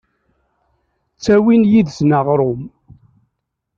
[1.15, 2.61] Ttawin yid-sen aɣrum…